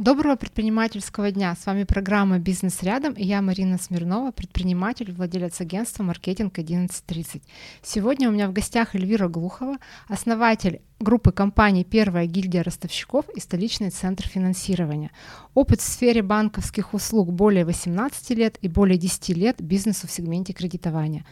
[0.00, 1.54] Доброго предпринимательского дня!
[1.54, 7.42] С вами программа «Бизнес рядом» и я Марина Смирнова, предприниматель, владелец агентства «Маркетинг 1130».
[7.82, 9.76] Сегодня у меня в гостях Эльвира Глухова,
[10.08, 15.10] основатель группы компаний «Первая гильдия ростовщиков» и столичный центр финансирования.
[15.54, 20.52] Опыт в сфере банковских услуг более 18 лет и более 10 лет бизнесу в сегменте
[20.52, 21.24] кредитования.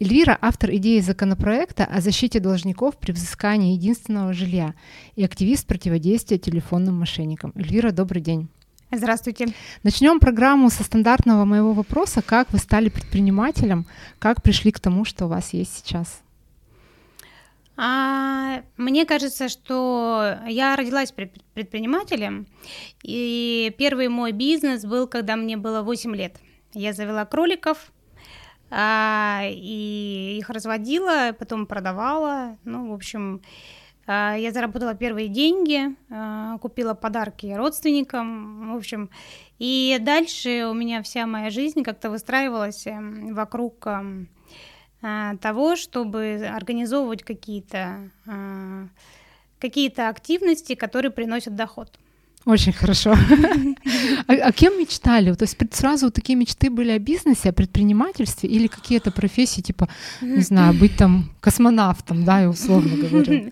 [0.00, 4.74] Эльвира– автор идеи законопроекта о защите должников при взыскании единственного жилья
[5.14, 7.52] и активист противодействия телефонным мошенникам.
[7.54, 8.48] Эльвира, добрый день.
[8.90, 9.48] Здравствуйте.
[9.82, 12.22] Начнем программу со стандартного моего вопроса.
[12.22, 13.86] Как вы стали предпринимателем?
[14.18, 16.22] Как пришли к тому, что у вас есть сейчас?
[17.82, 22.46] А, мне кажется, что я родилась предпринимателем,
[23.02, 26.36] и первый мой бизнес был, когда мне было 8 лет.
[26.74, 27.90] Я завела кроликов,
[28.68, 32.58] а, и их разводила, потом продавала.
[32.64, 33.40] Ну, в общем,
[34.06, 39.08] а, я заработала первые деньги, а, купила подарки родственникам, в общем,
[39.58, 44.28] и дальше у меня вся моя жизнь как-то выстраивалась эм, вокруг эм,
[45.00, 48.10] того, чтобы организовывать какие-то
[49.58, 51.98] какие-то активности, которые приносят доход.
[52.46, 53.14] Очень хорошо.
[54.26, 55.32] А, а кем мечтали?
[55.34, 59.88] То есть сразу такие мечты были о бизнесе, о предпринимательстве или какие-то профессии, типа,
[60.20, 63.50] не знаю, быть там космонавтом, да, условно говоря?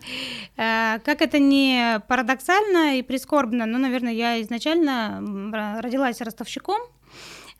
[0.56, 5.20] Э, как это не парадоксально и прискорбно, но, наверное, я изначально
[5.82, 6.80] родилась ростовщиком,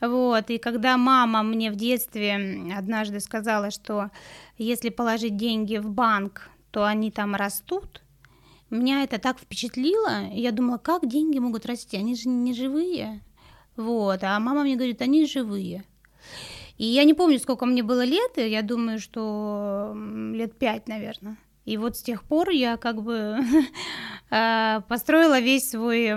[0.01, 4.11] вот, и когда мама мне в детстве однажды сказала, что
[4.57, 8.03] если положить деньги в банк, то они там растут,
[8.71, 13.23] меня это так впечатлило, я думала, как деньги могут расти, они же не живые.
[13.77, 15.85] Вот, а мама мне говорит, они живые.
[16.77, 19.97] И я не помню, сколько мне было лет, я думаю, что
[20.33, 21.37] лет пять, наверное.
[21.69, 23.37] И вот с тех пор я как бы
[24.31, 26.15] э, построила весь свой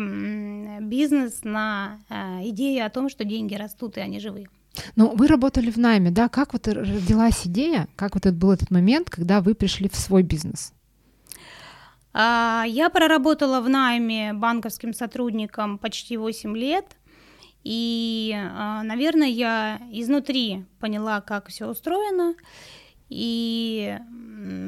[0.79, 4.47] бизнес на э, идее о том, что деньги растут, и они живые.
[4.95, 6.29] Но вы работали в найме, да?
[6.29, 10.23] Как вот родилась идея, как вот это был этот момент, когда вы пришли в свой
[10.23, 10.71] бизнес?
[12.13, 16.85] А, я проработала в найме банковским сотрудником почти 8 лет.
[17.65, 22.35] И, а, наверное, я изнутри поняла, как все устроено,
[23.09, 23.99] и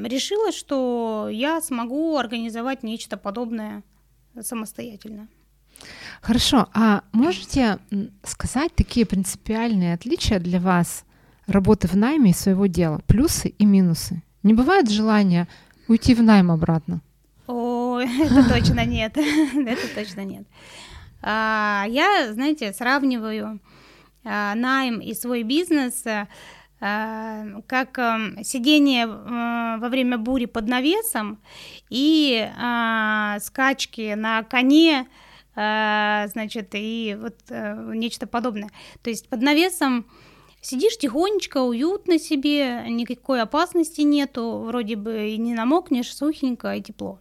[0.06, 3.84] решила, что я смогу организовать нечто подобное
[4.42, 5.28] самостоятельно.
[6.22, 7.80] Хорошо, а можете
[8.24, 11.04] сказать такие принципиальные отличия для вас
[11.48, 14.24] работы в найме и своего дела, плюсы и минусы?
[14.44, 15.48] Не бывает желания
[15.88, 17.02] уйти в найм обратно?
[17.48, 20.48] О, это точно нет, это точно нет.
[21.22, 23.60] А, я, знаете, сравниваю
[24.24, 26.28] а, найм и свой бизнес а,
[26.84, 31.40] как эм, сидение э, во время бури под навесом
[31.90, 32.50] и
[33.42, 35.08] скачки на коне,
[35.56, 38.72] значит, и вот э, нечто подобное.
[39.04, 40.06] То есть под навесом
[40.62, 47.20] сидишь тихонечко, уютно себе, никакой опасности нету, вроде бы и не намокнешь, сухенько и тепло.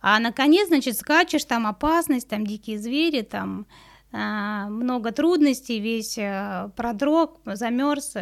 [0.00, 3.66] А на коне, значит, скачешь, там опасность, там дикие звери, там
[4.10, 8.14] много трудностей, весь а, продрог, замерз,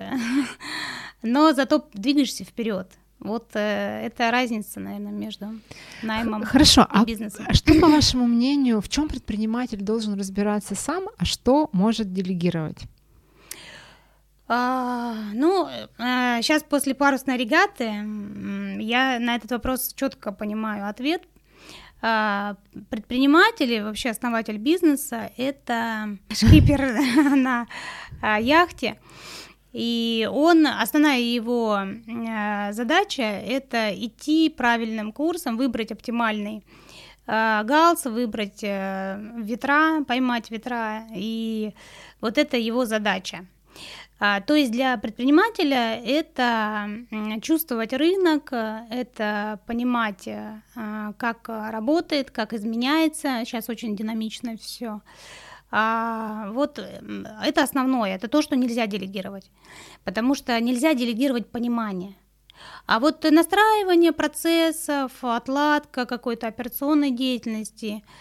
[1.22, 2.91] но зато двигаешься вперед.
[3.19, 5.58] Вот э, это разница, наверное, между
[6.02, 7.47] наймом Хорошо, и а бизнесом.
[7.48, 12.82] А что, по вашему мнению, в чем предприниматель должен разбираться сам, а что может делегировать?
[14.48, 15.68] А, ну,
[15.98, 17.84] а, сейчас после парусной регаты
[18.82, 21.22] я на этот вопрос четко понимаю ответ,
[22.02, 22.56] а,
[22.90, 26.80] предприниматель вообще основатель бизнеса– это шкипер
[27.36, 27.66] на
[28.20, 28.98] а, яхте.
[29.72, 36.64] И он, основная его а, задача– это идти правильным курсом, выбрать оптимальный
[37.28, 41.08] галс, выбрать э, ветра, поймать ветра.
[41.12, 41.74] И
[42.20, 43.46] вот это его задача.
[44.19, 46.88] А, то есть для предпринимателя это
[47.43, 53.43] чувствовать рынок, это понимать, а, как работает, как изменяется.
[53.44, 55.03] Сейчас очень динамично все.
[55.71, 59.51] А, вот это основное, это то, что нельзя делегировать,
[60.04, 62.15] потому что нельзя делегировать понимание.
[62.86, 68.03] А вот настраивание процессов, отладка какой-то операционной деятельности–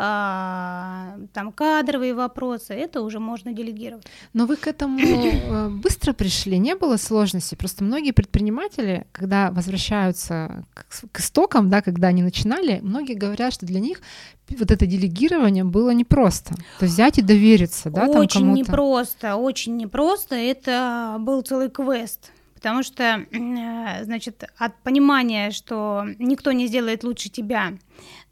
[0.00, 4.06] а, там кадровые вопросы, это уже можно делегировать.
[4.32, 7.56] Но вы к этому э, быстро пришли, не было сложностей?
[7.56, 10.64] Просто многие предприниматели, когда возвращаются
[11.10, 14.00] к истокам, да, когда они начинали, многие говорят, что для них
[14.48, 16.54] вот это делегирование было непросто.
[16.78, 20.36] То есть взять и довериться, да, очень там непросто, очень непросто.
[20.36, 27.28] Это был целый квест потому что, э, значит, от понимания, что никто не сделает лучше
[27.28, 27.74] тебя,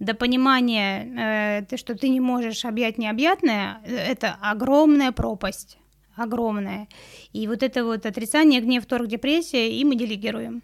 [0.01, 5.79] до понимания, э, что ты не можешь объять необъятное, это огромная пропасть,
[6.17, 6.89] огромная.
[7.33, 10.63] И вот это вот отрицание, гнев, торг, депрессия, и мы делегируем.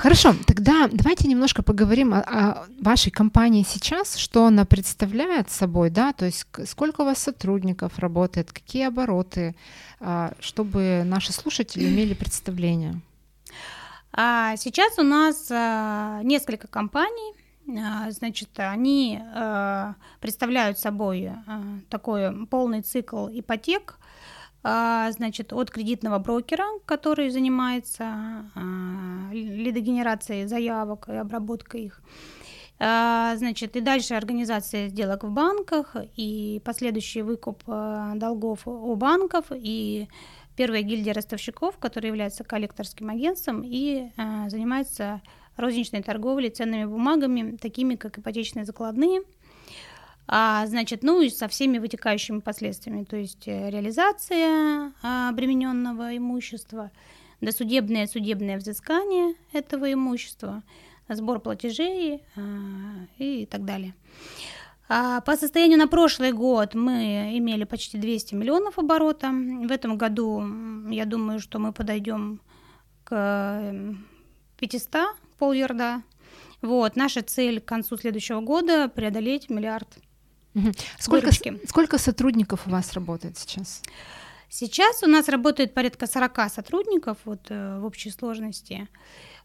[0.00, 6.12] Хорошо, тогда давайте немножко поговорим о, о вашей компании сейчас, что она представляет собой, да,
[6.12, 9.56] то есть сколько у вас сотрудников работает, какие обороты,
[10.00, 13.00] а, чтобы наши слушатели имели представление.
[14.12, 17.34] А сейчас у нас а, несколько компаний,
[17.64, 19.20] значит, они
[20.20, 21.30] представляют собой
[21.90, 23.98] такой полный цикл ипотек,
[24.62, 28.04] значит, от кредитного брокера, который занимается
[28.54, 32.00] а, лидогенерацией заявок и обработкой их.
[32.78, 40.08] А, значит, и дальше организация сделок в банках, и последующий выкуп долгов у банков, и
[40.56, 44.10] первая гильдия ростовщиков, которая является коллекторским агентством и
[44.48, 45.22] занимается
[45.56, 49.22] розничной торговлей ценными бумагами, такими как ипотечные закладные–
[50.34, 56.90] а, значит, ну и со всеми вытекающими последствиями, то есть э, реализация а, обремененного имущества,
[57.42, 60.62] досудебное судебное взыскание этого имущества,
[61.06, 62.40] сбор платежей а,
[63.18, 63.94] и так далее.
[64.88, 69.28] А по состоянию на прошлый год мы имели почти 200 миллионов оборота.
[69.28, 70.42] В этом году,
[70.88, 72.40] я думаю, что мы подойдем
[73.04, 73.74] к
[74.56, 75.06] 500 эм,
[75.38, 76.02] полярда.
[76.62, 79.98] Вот, наша цель к концу следующего года преодолеть миллиард.
[80.98, 81.30] Сколько,
[81.66, 83.82] сколько сотрудников у вас работает сейчас?
[84.48, 88.86] Сейчас у нас работает порядка 40 сотрудников вот, э, в общей сложности.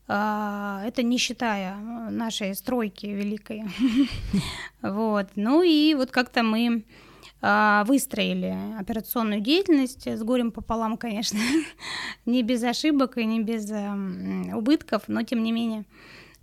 [0.10, 1.78] А, это не считая
[2.10, 3.64] нашей стройки великой.
[4.82, 5.28] Вот.
[5.36, 6.84] Ну и вот как-то мы
[7.42, 11.40] а, выстроили операционную деятельность с горем пополам, конечно,
[12.26, 15.86] не без ошибок и не без эм, убытков, но тем не менее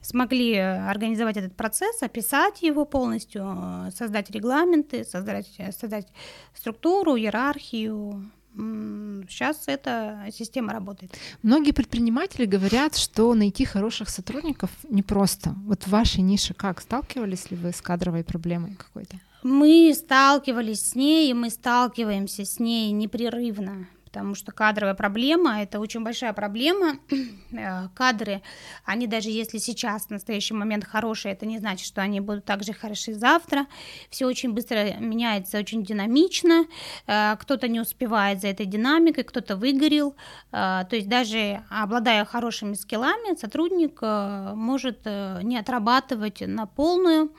[0.04, 6.06] смогли э, организовать этот процесс, описать его полностью, э, создать регламенты, создать, э, создать
[6.54, 8.30] структуру, иерархию.
[9.28, 11.10] Сейчас эта система работает.
[11.42, 15.56] Многие предприниматели говорят, что найти хороших сотрудников непросто.
[15.66, 16.80] Вот в вашей нише как?
[16.80, 19.16] Сталкивались ли вы с кадровой проблемой какой-то?
[19.42, 25.80] Мы сталкивались с ней, и мы сталкиваемся с ней непрерывно потому что кадровая проблема– это
[25.80, 26.98] очень большая проблема.
[27.56, 28.42] Э, кадры,
[28.84, 32.72] они даже если сейчас, в настоящий момент хорошие, это не значит, что они будут также
[32.72, 33.66] хороши завтра.
[34.10, 36.66] Все очень быстро меняется, очень динамично.
[37.06, 40.16] Э, кто-то не успевает за этой динамикой, кто-то выгорел.
[40.50, 45.06] Э, то есть даже обладая хорошими скиллами, сотрудник может
[45.42, 47.30] не отрабатывать на полную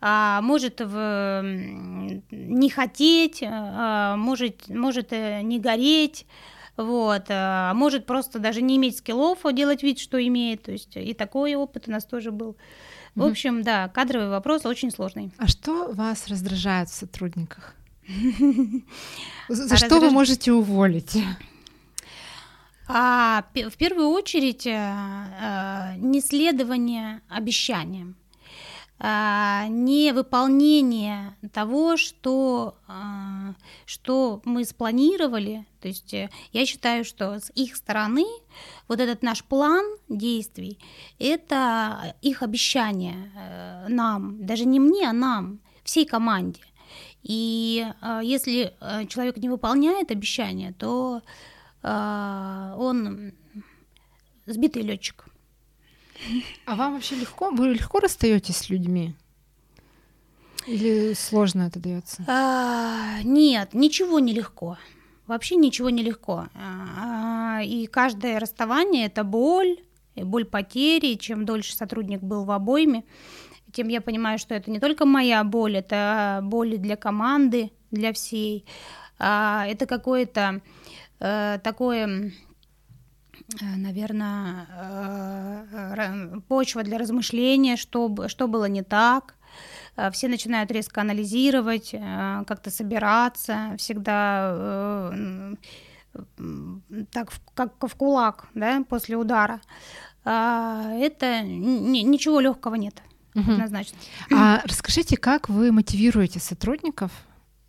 [0.00, 1.42] может в,
[2.30, 6.26] не хотеть, а, может, может э, не гореть,
[6.76, 10.96] вот, а может просто даже не иметь скиллов, а делать вид, что имеет, то есть
[10.96, 12.56] и такой опыт у нас тоже был.
[13.14, 15.32] В общем, да, кадровый вопрос очень сложный.
[15.36, 17.74] А что вас раздражает в сотрудниках?
[19.48, 21.18] За что вы можете уволить?
[22.88, 28.16] А, в первую очередь, э, э, неследование обещаниям.
[29.02, 33.54] А, невыполнение того, что, а,
[33.86, 35.66] что мы спланировали.
[35.80, 38.26] То есть э, я считаю, что с их стороны
[38.88, 40.78] вот этот наш план действий–
[41.18, 46.60] это их обещание э, нам, даже не мне, а нам, всей команде.
[47.22, 51.22] И а, если э, человек не выполняет обещание, то
[51.82, 53.32] он
[54.44, 55.29] сбитый летчик.
[56.66, 57.50] А вам вообще легко?
[57.50, 59.14] Вы легко расстаетесь с людьми?
[60.66, 62.24] Или сложно это дается?
[62.26, 64.76] А, нет, ничего не легко.
[65.26, 66.48] Вообще ничего не легко.
[66.54, 69.78] А, и каждое расставание это боль,
[70.16, 71.14] боль потери.
[71.14, 73.04] Чем дольше сотрудник был в обойме,
[73.72, 78.64] тем я понимаю, что это не только моя боль, это боль для команды, для всей.
[79.18, 80.60] А, это какое-то
[81.20, 82.32] э, такое
[83.60, 84.66] наверное,
[85.96, 89.34] э, почва для размышления, что, что было не так.
[89.96, 91.90] Э, все начинают резко анализировать,
[92.46, 95.12] как-то собираться, всегда
[97.12, 99.60] так, как в кулак, да, после удара.
[100.24, 103.00] А, это ничего легкого нет,
[103.34, 103.52] угу.
[103.52, 103.98] однозначно.
[104.34, 107.10] А расскажите, как вы мотивируете сотрудников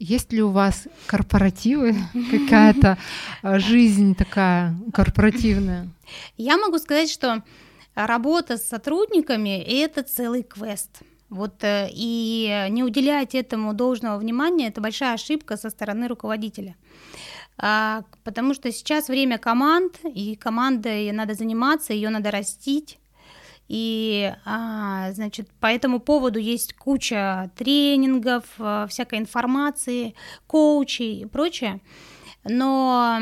[0.01, 1.95] есть ли у вас корпоративы,
[2.31, 2.97] какая-то
[3.43, 5.89] а, жизнь такая корпоративная?
[6.37, 7.43] Я могу сказать, что
[7.93, 11.01] работа с сотрудниками— это целый квест.
[11.29, 16.75] Вот э, и не уделять этому должного внимания— это большая ошибка со стороны руководителя.
[17.57, 22.97] а, потому что сейчас время команд, и командой надо заниматься, ее надо растить.
[23.73, 30.13] И, а, значит, по этому поводу есть куча тренингов, а, всякой информации,
[30.45, 31.79] коучей и прочее.
[32.43, 33.17] Но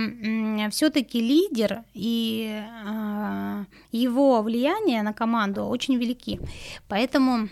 [0.72, 6.39] все-таки лидер и а, его влияние на команду очень велики.
[6.88, 7.50] Поэтому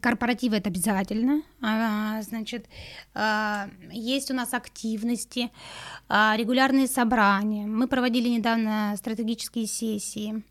[0.00, 1.42] Корпоративы это обязательно.
[1.62, 2.66] А, значит,
[3.14, 5.50] а, есть у нас активности,
[6.08, 7.66] а, регулярные собрания.
[7.66, 10.42] Мы проводили недавно стратегические сессии.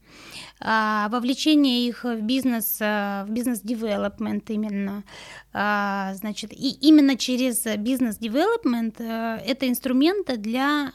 [0.60, 5.04] Вовлечение их в бизнес, в бизнес-девелопмент именно.
[5.52, 10.92] Значит, и именно через бизнес-девелопмент э, это инструменты для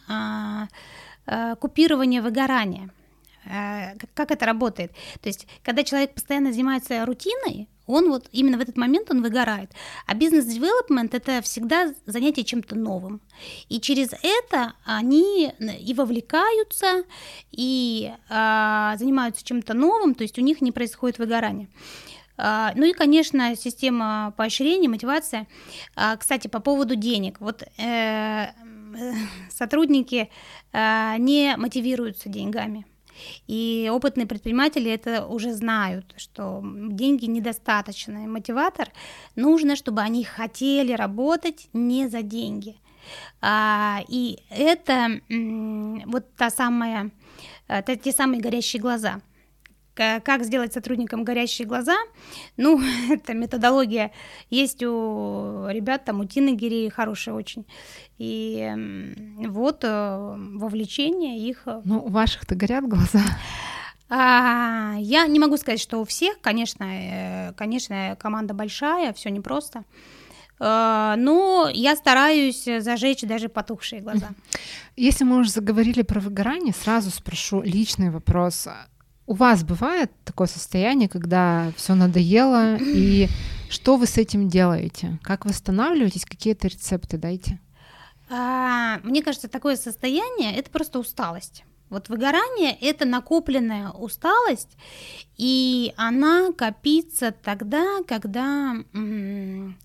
[1.60, 2.90] купирования выгорания.
[3.44, 4.92] Э, как это работает?
[5.20, 9.70] То есть, когда человек постоянно занимается рутиной, он вот именно в этот момент он выгорает.
[10.06, 13.20] А бизнес-девелопмент это всегда занятие чем-то новым.
[13.68, 17.04] И через это они и вовлекаются,
[17.50, 21.68] и а, занимаются чем-то новым, то есть у них не происходит выгорание.
[22.36, 25.46] А, ну и, конечно, система поощрения, мотивация.
[25.94, 27.40] А, кстати, по поводу денег.
[27.40, 28.46] Вот э,
[29.50, 30.30] сотрудники
[30.72, 32.86] э, не мотивируются деньгами.
[33.46, 38.18] И опытные предприниматели это уже знают, что деньги недостаточно.
[38.20, 38.88] Мотиватор
[39.36, 42.76] нужно, чтобы они хотели работать не за деньги.
[43.40, 45.20] А, и это
[46.06, 47.10] вот та самая,
[47.68, 49.20] это те самые горящие глаза–
[49.94, 51.96] как сделать сотрудникам горящие глаза?
[52.56, 52.80] Ну,
[53.10, 54.12] это методология
[54.50, 57.66] есть у ребят, там у Тинагери хорошая очень.
[58.18, 58.72] И
[59.48, 61.62] вот э, вовлечение их.
[61.66, 63.20] Э, ну, у ваших-то горят глаза.
[64.08, 69.84] А, я не могу сказать, что у всех, конечно, э, конечно, команда большая, все непросто.
[70.60, 74.28] Но я стараюсь зажечь даже потухшие глаза.
[74.94, 78.68] Если мы уже заговорили про выгорание, сразу спрошу личный вопрос.
[79.26, 83.28] У вас бывает такое состояние, когда все надоело, и
[83.70, 85.18] что вы с этим делаете?
[85.22, 86.24] Как восстанавливаетесь?
[86.24, 87.60] Какие-то рецепты дайте?
[88.28, 91.64] А, мне кажется, такое состояние это просто усталость.
[91.90, 94.78] Вот выгорание это накопленная усталость,
[95.36, 99.76] и она копится тогда, когда м-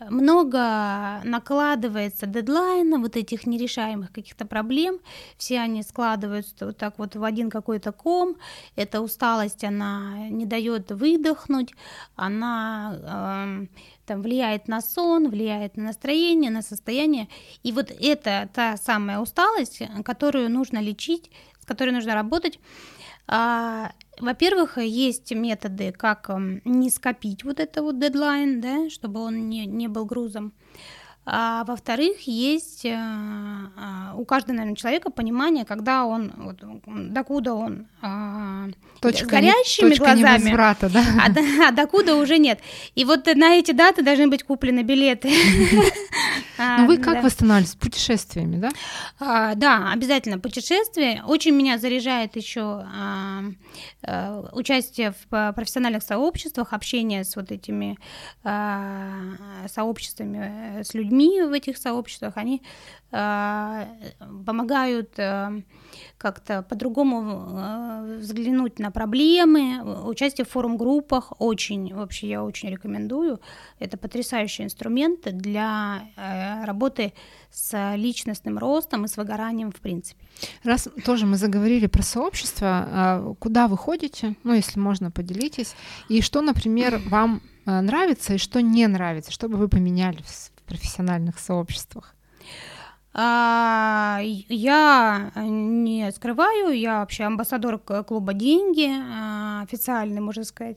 [0.00, 4.98] много накладывается дедлайна, вот этих нерешаемых каких-то проблем,
[5.36, 8.36] все они складываются вот так вот в один какой-то ком,
[8.76, 11.74] эта усталость, она не дает выдохнуть,
[12.16, 13.66] она э,
[14.06, 17.28] там влияет на сон, влияет на настроение, на состояние,
[17.62, 22.58] и вот это та самая усталость, которую нужно лечить, с которой нужно работать,
[24.18, 29.66] во-первых, есть методы, как эм, не скопить вот это вот дедлайн, да, чтобы он не,
[29.66, 30.52] не был грузом.
[31.30, 36.56] А во-вторых, есть э, а, у каждого, наверное, человека понимание, когда он, вот,
[37.12, 38.68] докуда он а,
[39.00, 41.04] точка с горящими точка глазами, невозврата, да?
[41.26, 42.60] а, а докуда уже нет.
[42.94, 45.30] И вот на эти даты должны быть куплены билеты.
[46.60, 47.76] Ну вы как восстанавливаетесь?
[47.76, 49.54] Путешествиями, да?
[49.54, 51.22] Да, обязательно путешествия.
[51.24, 52.84] Очень меня заряжает еще
[54.02, 57.96] э, участие в профессиональных сообществах, общение с вот этими
[59.68, 62.62] сообществами, с людьми, людьми в этих сообществах, они
[63.12, 63.86] э,
[64.46, 65.62] помогают э,
[66.18, 69.82] как-то по-другому э, взглянуть на проблемы.
[70.04, 73.40] Участие в форум-группах очень, вообще я очень рекомендую.
[73.80, 77.12] Это потрясающий инструмент для э, работы
[77.50, 80.20] с личностным ростом и с выгоранием в принципе.
[80.64, 85.74] Раз тоже мы заговорили про сообщество, а куда вы ходите, ну если можно поделитесь,
[86.08, 90.28] и что, например, вам э, нравится и что не нравится, что бы вы поменяли в
[90.68, 92.14] профессиональных сообществах?
[93.14, 100.76] А, я не скрываю, я вообще амбассадор клуба «Деньги», а, официальный, можно сказать.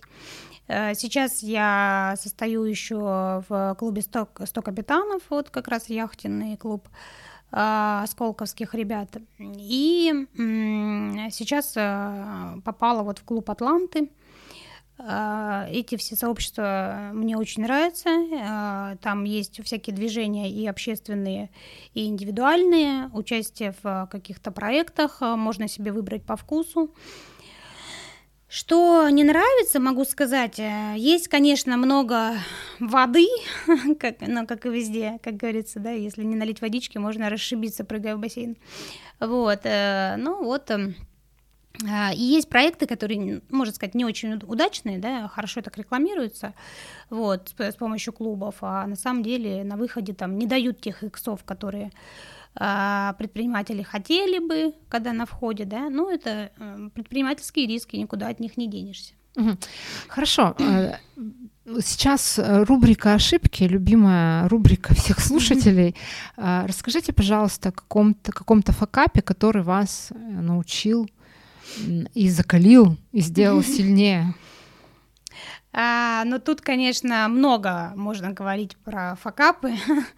[0.68, 6.88] Э, сейчас я состою еще в клубе 100, 100 капитанов, вот как раз яхтенный клуб
[7.52, 9.18] а, сколковских ребят.
[9.38, 10.28] И
[11.32, 14.10] сейчас э, попала вот в клуб «Атланты»,
[15.72, 18.10] эти все сообщества мне очень нравятся.
[18.44, 21.50] А, там есть всякие движения и общественные,
[21.94, 23.10] и индивидуальные.
[23.14, 26.94] Участие в каких-то проектах а, можно себе выбрать по вкусу.
[28.48, 32.34] Что не нравится, могу сказать, э, есть, конечно, много
[32.82, 33.28] воды,
[33.98, 38.18] как, ну, как и везде, как говорится, да, если не налить водички, можно расшибиться, прыгая
[38.18, 38.58] в бассейн.
[39.22, 41.11] Вот, э, ну вот, эм, А,
[41.80, 46.54] и есть проекты, которые, можно сказать, не очень удачные, да, хорошо так рекламируются,
[47.10, 51.44] вот, с помощью клубов, а на самом деле на выходе там не дают тех иксов,
[51.44, 51.92] которые
[52.54, 58.42] а, предприниматели хотели бы, когда на входе, да, ну, это э, предпринимательские риски, никуда от
[58.42, 59.14] них не денешься.
[60.10, 60.56] Хорошо.
[60.60, 60.96] Э,
[61.82, 65.96] сейчас э, рубрика ошибки, любимая рубрика всех слушателей.
[66.36, 71.10] Расскажите, пожалуйста, о каком-то каком факапе, который вас научил
[72.14, 74.34] и закалил, и сделал сильнее.
[75.74, 79.74] А, ну тут, конечно, много можно говорить про факапы.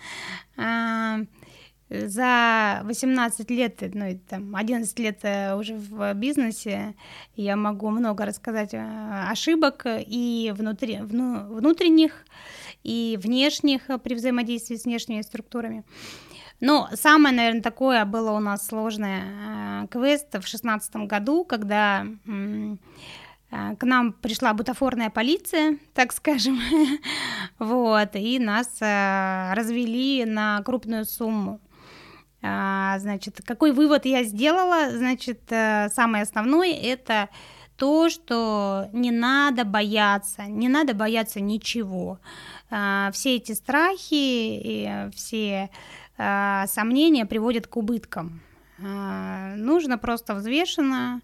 [0.58, 1.20] а,
[1.90, 6.96] за 18 лет, ну, там, 11 лет э, уже в бизнесе,
[7.36, 12.26] я могу много рассказать э, ошибок и внутри, вну, внутренних,
[12.84, 15.84] и внешних при взаимодействии с внешними структурами.
[16.63, 22.05] Но самое, наверное, такое было у нас сложное э, квест в 2016 году, когда
[23.79, 26.60] к нам пришла бутафорная полиция, так скажем,
[27.60, 31.60] вот, и нас развели на крупную сумму.
[32.41, 34.89] А, значит, какой вывод я сделала?
[34.91, 37.29] Значит, э, самое основное это
[37.77, 42.20] то, что не надо бояться, не надо бояться ничего.
[42.70, 45.70] А, все эти страхи и все
[46.17, 48.41] сомнения приводят к убыткам.
[48.77, 51.22] Нужно просто взвешенно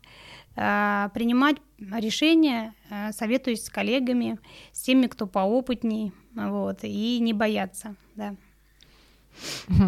[0.55, 2.74] принимать решения,
[3.12, 4.39] советуясь с коллегами,
[4.72, 8.36] с теми, кто поопытней, вот, и не бояться, да.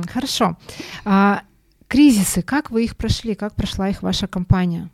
[0.09, 0.57] Хорошо.
[1.03, 1.43] А,
[1.87, 4.89] кризисы, как вы их прошли, как прошла их ваша компания?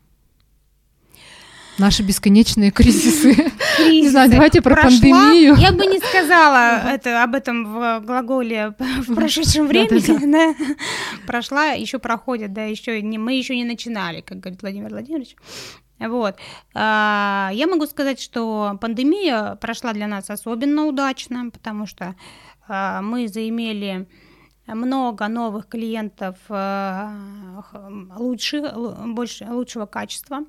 [1.77, 3.33] Наши бесконечные кризисы.
[3.33, 4.01] кризисы.
[4.01, 4.89] Не знаю, давайте про прошла.
[4.89, 5.55] пандемию.
[5.55, 10.31] Я бы не сказала это, об этом в глаголе в прошедшем времени.
[10.31, 10.55] Да,
[11.27, 15.35] Прошла, еще проходит, да, еще не, мы еще не начинали, как говорит Владимир Владимирович.
[15.99, 16.35] Вот.
[16.73, 22.15] А, я могу сказать, что пандемия прошла для нас особенно удачно, потому что
[22.67, 24.07] а, мы заимели
[24.67, 27.09] много новых клиентов э,
[28.17, 28.61] лучше,
[29.05, 30.39] больше, лучшего качества.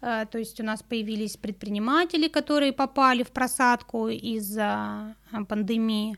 [0.00, 6.16] Э, то есть у нас появились предприниматели, которые попали в просадку из-за э, пандемии.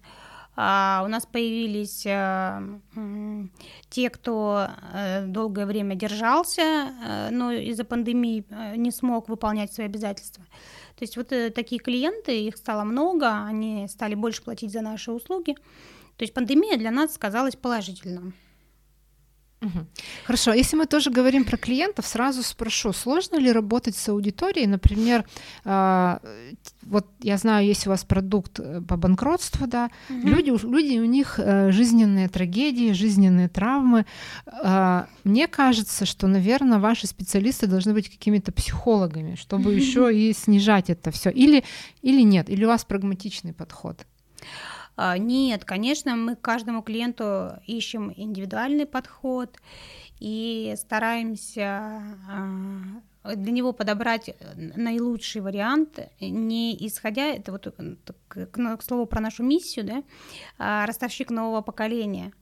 [0.55, 2.03] А у нас появились
[3.89, 4.69] те, кто
[5.25, 6.93] долгое время держался,
[7.31, 8.45] но из-за пандемии
[8.77, 10.45] не смог выполнять свои обязательства.
[10.99, 15.55] То есть вот такие клиенты, их стало много, они стали больше платить за наши услуги.
[16.19, 18.35] То есть пандемия для нас сказалась положительно.
[19.63, 19.87] Угу.
[20.25, 25.25] Хорошо, если мы тоже говорим про клиентов, сразу спрошу, сложно ли работать с аудиторией, например,
[25.65, 26.19] э,
[26.83, 30.27] вот я знаю, есть у вас продукт э, по банкротству, да, угу.
[30.27, 34.05] люди, люди у них э, жизненные трагедии, жизненные травмы.
[34.47, 40.91] Э, мне кажется, что, наверное, ваши специалисты должны быть какими-то психологами, чтобы еще и снижать
[40.91, 41.63] это все, или
[42.03, 44.07] или нет, или у вас прагматичный подход.
[44.97, 49.57] А, нет, конечно, мы каждому клиенту ищем индивидуальный подход
[50.21, 57.75] и стараемся а, для него подобрать наилучший вариант, не исходя, это вот
[58.29, 60.03] к, к слову про нашу миссию, да,
[60.59, 62.33] а, ростовщик нового поколения.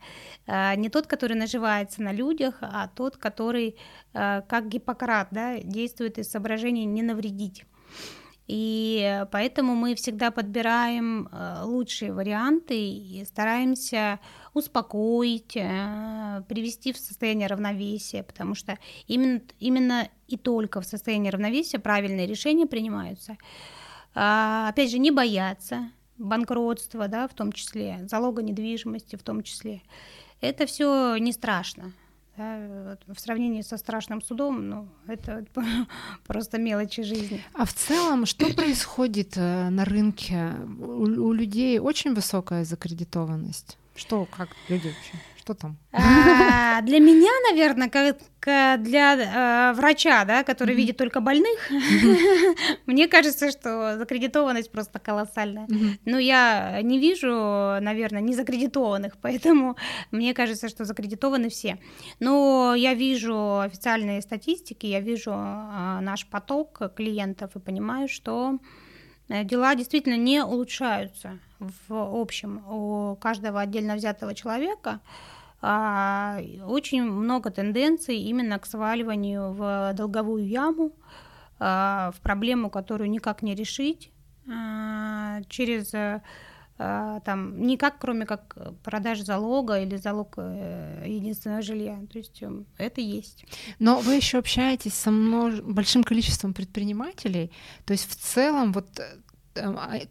[0.49, 3.77] Не тот, который наживается на людях, а тот, который,
[4.13, 7.65] как Гиппократ, да, действует из соображения не навредить.
[8.53, 14.19] И поэтому мы всегда подбираем э, лучшие варианты и стараемся
[14.55, 21.79] успокоить, э, привести в состояние равновесия, потому что именно, именно и только в состоянии равновесия
[21.79, 23.37] правильные решения принимаются.
[24.17, 29.81] А, опять же, не бояться банкротства, да, в том числе, залога недвижимости в том числе.
[30.41, 31.93] Это все не страшно.
[32.40, 35.44] Да, в сравнении со страшным судом, ну, это
[36.26, 37.44] просто мелочи жизни.
[37.53, 40.55] А в целом, что происходит э, на рынке?
[40.79, 43.76] У, у людей очень высокая закредитованность.
[43.94, 45.22] Что, как люди вообще?
[45.40, 45.79] Что там?
[45.92, 48.18] А, для меня, наверное, как
[48.83, 50.76] для э, врача, да, который mm-hmm.
[50.76, 52.57] видит только больных, mm-hmm.
[52.87, 55.66] мне кажется, что закредитованность просто колоссальная.
[55.66, 56.00] Mm-hmm.
[56.05, 57.31] Но я не вижу,
[57.81, 59.76] наверное, не закредитованных, поэтому
[60.11, 61.79] мне кажется, что закредитованы все.
[62.18, 68.59] Но я вижу официальные статистики, я вижу э, наш поток клиентов и понимаю, что
[69.31, 75.01] э, дела действительно не улучшаются в общем у каждого отдельно взятого человека
[75.62, 80.92] а, очень много тенденций именно к сваливанию в долговую яму,
[81.59, 84.11] а, в проблему, которую никак не решить
[84.51, 85.92] а, через
[86.79, 91.99] там никак, кроме как продаж залога или залог э, единственного жилья.
[92.11, 93.44] То есть эм, это есть.
[93.79, 95.61] Но вы еще общаетесь со множ...
[95.61, 97.53] большим количеством предпринимателей,
[97.85, 99.03] то есть в целом вот э,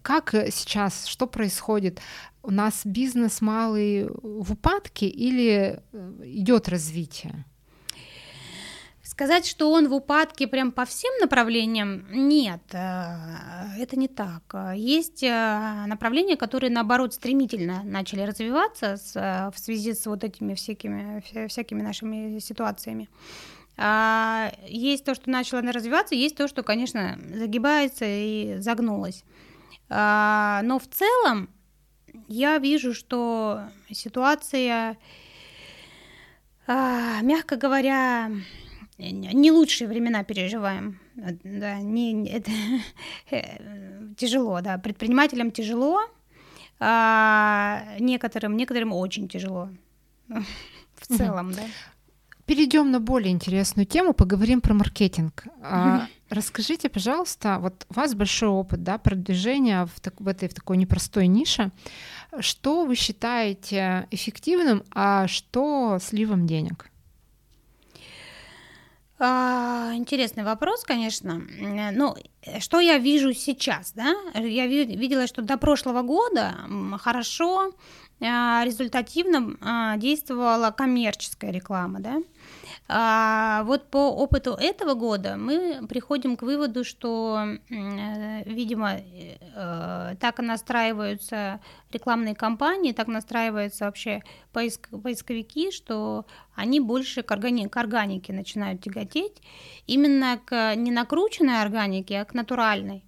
[0.02, 2.00] как сейчас, что происходит?
[2.42, 7.46] У нас бизнес малый в упадке или э, идет развитие?
[9.04, 14.44] Сказать, что он в упадке прям по всем направлениям, нет, э, это не так.
[14.76, 21.82] Есть э, направления, которые, наоборот, стремительно начали развиваться в связи с вот этими всякими, всякими
[21.82, 23.10] нашими ситуациями.
[23.82, 29.24] А, есть то, что начало развиваться, есть то, что, конечно, загибается и загнулось.
[29.88, 31.50] А, но в целом
[32.28, 34.98] я вижу, что ситуация,
[36.68, 38.30] а, мягко говоря,
[38.98, 41.00] не лучшие времена переживаем.
[41.16, 42.52] Да, не, это
[44.18, 44.78] тяжело, да.
[44.78, 46.02] Предпринимателям тяжело,
[46.82, 49.70] а некоторым, некоторым очень тяжело.
[50.28, 51.64] В целом, да.
[52.50, 55.46] Перейдем на более интересную тему, поговорим про маркетинг.
[55.62, 60.56] А, расскажите, пожалуйста, вот у вас большой опыт да, продвижения в, так, в этой в
[60.56, 61.70] такой непростой нише.
[62.40, 66.90] Что вы считаете эффективным, а что сливом денег?
[69.20, 71.44] А, интересный вопрос, конечно.
[71.92, 72.16] Ну,
[72.60, 74.16] что я вижу сейчас, да?
[74.34, 76.56] Я видела, что до прошлого года
[76.98, 77.74] хорошо,
[78.22, 82.18] а, результативно действовала коммерческая реклама, да?
[82.92, 90.40] А вот по опыту этого года мы приходим к выводу, что, э, видимо, э, так
[90.40, 94.24] настраиваются рекламные кампании, так настраиваются вообще
[94.54, 96.26] поиск, поисковики, что
[96.56, 99.40] они больше к, органи, к органике начинают тяготеть,
[99.86, 103.06] именно к не накрученной органике, а к натуральной.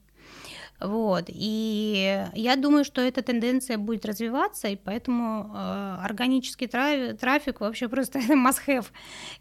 [0.82, 1.26] Вот.
[1.28, 7.88] И я думаю, что эта тенденция будет развиваться, и поэтому э, органический трафик, трафик вообще
[7.88, 8.88] просто must-have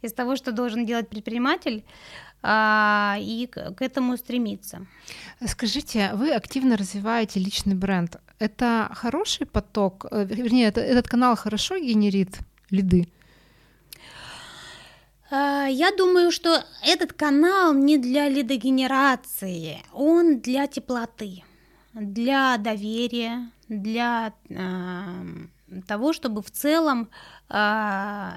[0.02, 1.84] из того, что должен делать предприниматель
[2.42, 4.86] а, и к этому стремиться.
[5.46, 8.16] Скажите, вы активно развиваете личный бренд.
[8.38, 12.38] Это хороший поток, э, вернее, это, этот канал хорошо генерит
[12.70, 13.08] лиды?
[15.70, 21.44] Я думаю, что этот канал не для лидогенерации, он для теплоты,
[21.94, 24.56] для доверия, для э,
[25.86, 27.08] того, чтобы в целом
[27.48, 28.30] э,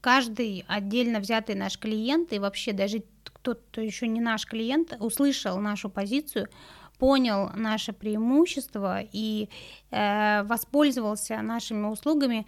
[0.00, 5.90] каждый отдельно взятый наш клиент и вообще даже кто-то еще не наш клиент услышал нашу
[5.90, 6.48] позицию,
[6.98, 9.48] понял наше преимущество и
[9.90, 12.46] э, воспользовался нашими услугами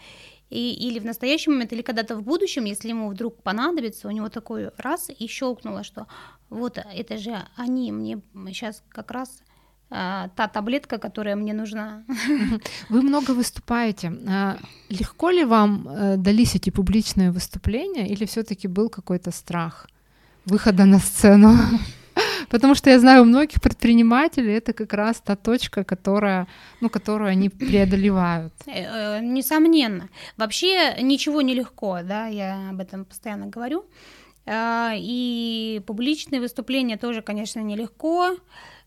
[0.50, 4.28] и, или в настоящий момент, или когда-то в будущем, если ему вдруг понадобится, у него
[4.28, 6.07] такой раз и щелкнуло, что
[6.50, 9.42] вот это же они, мне сейчас как раз
[9.90, 12.04] а, та таблетка, которая мне нужна.
[12.88, 14.12] Вы много выступаете.
[14.28, 19.88] А, легко ли вам э, дались эти публичные выступления, или все-таки был какой-то страх
[20.46, 21.57] выхода на сцену?
[22.48, 26.46] Потому что я знаю, у многих предпринимателей это как раз та точка, которая,
[26.80, 28.52] ну, которую они преодолевают.
[28.66, 30.09] Э, э, несомненно.
[30.37, 33.85] Вообще ничего не легко, да, я об этом постоянно говорю.
[34.46, 38.37] А, и публичные выступления тоже, конечно, нелегко,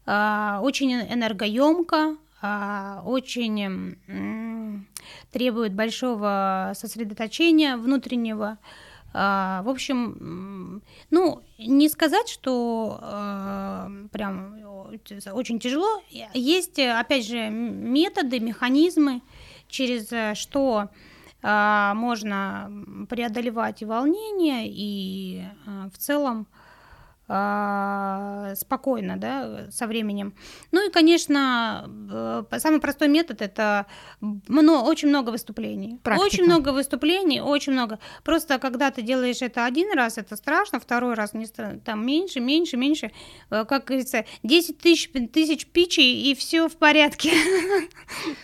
[0.05, 3.97] а, очень энергоемко, а, очень
[5.31, 8.57] требует большого сосредоточения внутреннего.
[9.19, 14.59] А, в общем, ну, не сказать, что э, прям
[15.33, 16.03] очень тяжело.
[16.35, 19.23] Есть, опять же, методы, механизмы,
[19.69, 20.89] через что
[21.41, 22.71] э, можно
[23.09, 26.66] преодолевать и волнение, и э, в целом а,
[27.27, 30.33] спокойно, да, со временем.
[30.71, 31.89] Ну и, конечно,
[32.51, 33.85] э, самый простой метод это
[34.21, 35.99] много, очень много выступлений.
[36.03, 36.25] Практика.
[36.25, 37.99] Очень много выступлений, очень много.
[38.23, 42.39] Просто когда ты делаешь это один раз, это страшно, второй раз не страшно, там меньше,
[42.39, 43.11] меньше, меньше.
[43.49, 47.33] Э, как говорится, 10 тысяч, тысяч пичей и все в порядке.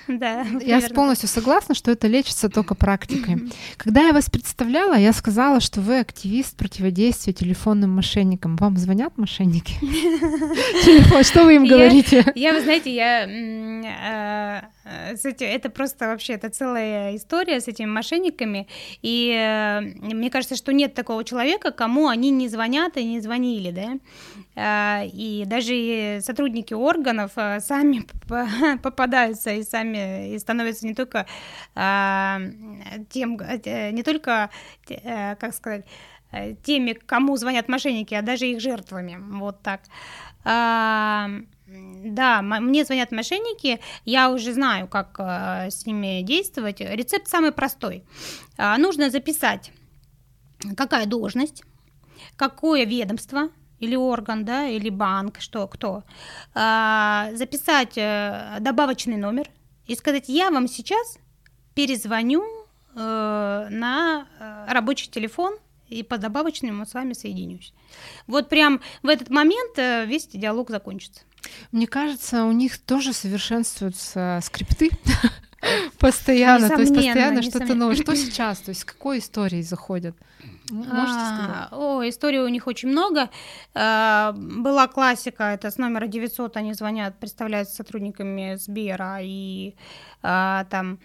[0.08, 0.46] Да.
[0.62, 3.50] Я полностью согласна, что это лечится только практикой.
[3.78, 8.56] Когда я вас представляла, я сказала, что вы активист противодействия телефонным мошенникам.
[8.58, 9.74] Вам вам звонят мошенники?
[11.24, 12.26] Что вы им говорите?
[12.36, 13.26] Я, вы знаете, я
[14.86, 18.68] э, это просто вообще это целая история с этими мошенниками,
[19.02, 23.72] и э, мне кажется, что нет такого человека, кому они не звонят и не звонили,
[23.72, 28.06] да, э, и даже сотрудники органов сами
[28.82, 31.26] попадаются и сами и становятся не только
[33.10, 34.50] тем, не только,
[34.86, 36.13] как сказать, Э,
[36.64, 39.18] теми, кому звонят мошенники, а даже их жертвами.
[39.20, 39.82] Вот так.
[40.44, 41.30] А,
[41.68, 46.82] да, мне звонят мошенники, я уже знаю, как а, с ними действовать.
[46.82, 48.04] Рецепт самый простой.
[48.58, 49.72] А, нужно записать,
[50.76, 51.64] какая должность,
[52.36, 56.04] какое ведомство или орган, да, или банк, что, кто.
[56.54, 59.50] А, записать а, добавочный номер
[59.88, 61.18] и сказать, я вам сейчас
[61.74, 62.44] перезвоню
[62.96, 64.28] э, на
[64.70, 65.58] рабочий телефон
[65.94, 67.74] и по добавочному с вами соединюсь.
[68.28, 71.22] Вот прям в этот момент э, весь диалог закончится.
[71.72, 74.90] Мне кажется, у них тоже совершенствуются скрипты
[76.00, 77.96] постоянно, то есть постоянно что-то новое.
[77.96, 80.16] Что сейчас, то есть с какой историей заходят?
[80.72, 81.68] Можете а, сказать?
[81.72, 83.30] О, историй у них очень много.
[83.74, 89.76] А, была классика, это с номера 900 они звонят, представляются сотрудниками Сбера и
[90.22, 91.00] а, там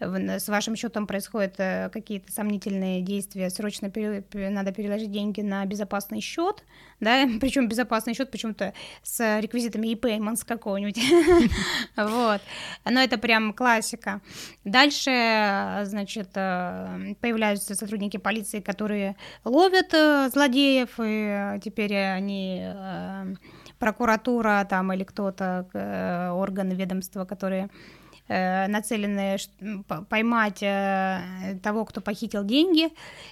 [0.00, 6.20] с вашим счетом происходят э, какие-то сомнительные действия, срочно пере, надо переложить деньги на безопасный
[6.20, 6.64] счет,
[7.00, 10.98] да, причем безопасный счет почему-то с реквизитами e-payments какого-нибудь,
[11.96, 12.40] вот,
[12.84, 14.20] но это прям классика.
[14.64, 22.66] Дальше, значит, э, появляются сотрудники полиции, которые ловят э, злодеев, и теперь они
[23.78, 27.70] прокуратура там или кто-то, органы ведомства, которые
[28.28, 29.36] нацелены
[30.08, 32.88] поймать э, того, кто похитил деньги,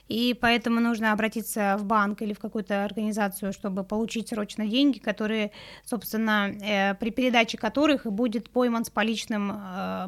[0.09, 5.53] и поэтому нужно обратиться в банк или в какую-то организацию, чтобы получить срочно деньги, которые,
[5.85, 9.47] собственно, э, при передаче которых будет пойман с поличным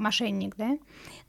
[0.00, 0.76] мошенник, да,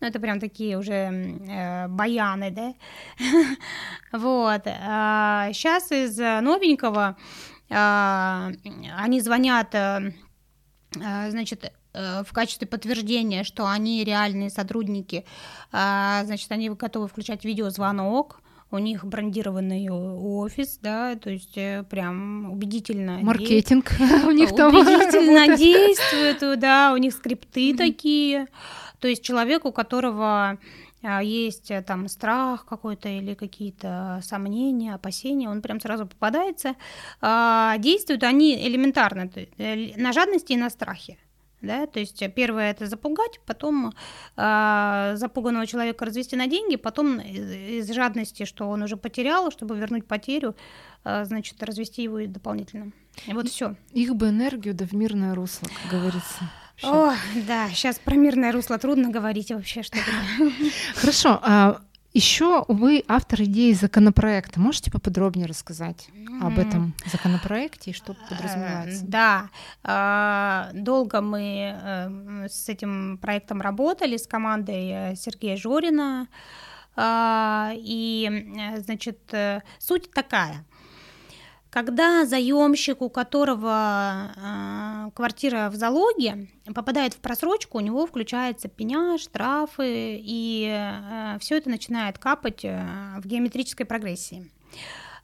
[0.01, 2.73] ну, это прям такие уже баяны, да,
[4.11, 7.15] вот, сейчас а из новенького
[7.69, 9.75] они звонят
[10.91, 15.25] значит, Э, в качестве подтверждения, что они реальные сотрудники,
[15.71, 22.51] а, значит, они готовы включать видеозвонок, у них брендированный офис, да, то есть э, прям
[22.51, 23.19] убедительно.
[23.21, 23.91] Маркетинг
[24.27, 28.47] у них там Убедительно действует, да, у них скрипты такие.
[28.99, 30.58] То есть человек, у которого
[31.03, 36.75] а, есть э, там страх какой-то или какие-то сомнения, опасения, он прям сразу попадается.
[37.21, 41.17] А, действуют они элементарно, на жадности и на страхе
[41.61, 43.93] да, то есть первое это запугать, потом
[44.37, 50.05] э, запуганного человека развести на деньги, потом из, жадности, что он уже потерял, чтобы вернуть
[50.05, 50.55] потерю,
[51.03, 52.91] э, значит, развести его дополнительно.
[53.25, 53.75] И вот все.
[53.91, 56.49] Их бы энергию да в мирное русло, как говорится.
[56.83, 57.13] О,
[57.47, 60.11] да, сейчас про мирное русло трудно говорить вообще что-то.
[60.95, 61.81] Хорошо, а
[62.15, 64.60] еще вы автор идеи законопроекта.
[64.60, 66.08] Можете поподробнее рассказать
[66.41, 69.04] об этом законопроекте и что подразумевается?
[69.04, 69.49] Э, да,
[69.84, 76.28] а, долго мы э, с этим проектом работали с командой э, Сергея Жорина.
[76.95, 78.47] А, и,
[78.78, 79.19] значит,
[79.80, 80.65] суть такая–
[81.75, 89.17] когда заемщик, у которого э, квартира в залоге, попадает в просрочку, у него включается пеня,
[89.17, 92.81] штрафы, и э, все это начинает капать э,
[93.17, 94.49] в геометрической прогрессии.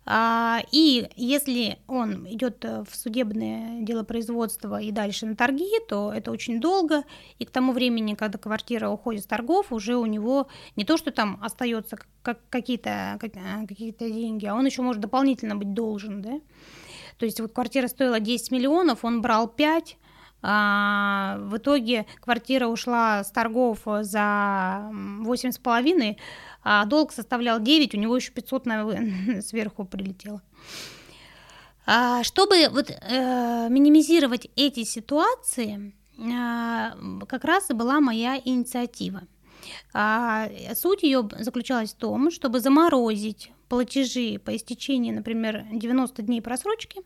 [0.04, 6.12] А, и если он идет э, в судебное дело производства и дальше на торги, то
[6.12, 7.04] это очень долго,
[7.38, 11.12] и к тому времени, когда квартира уходит с торгов, уже у него не то, что
[11.12, 16.40] там остается как какие-то э, какие деньги, а он еще может дополнительно быть должен, да.
[17.20, 19.98] То есть вот квартира стоила 10 миллионов, он брал 5,
[20.44, 26.18] а, в итоге квартира ушла с торгов за 8,5,
[26.64, 30.42] а долг составлял 9, у него еще 500 на, сверху прилетело.
[31.86, 39.24] А, чтобы вот, э, минимизировать эти ситуации, э, как раз и была моя инициатива.
[39.94, 47.02] А, суть ее заключалась в том, чтобы заморозить платежи по истечении, например, 90 дней просрочки,